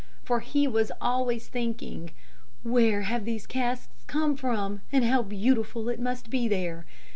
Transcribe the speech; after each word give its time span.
For 0.23 0.39
he 0.39 0.67
was 0.67 0.91
always 0.99 1.47
thinking, 1.47 2.09
"Where 2.63 3.03
have 3.03 3.23
these 3.23 3.45
casks 3.45 4.03
come 4.07 4.35
from 4.35 4.81
and 4.91 5.05
how 5.05 5.21
beautiful 5.21 5.89
it 5.89 5.99
must 5.99 6.31
be 6.31 6.47
there!" 6.47 6.87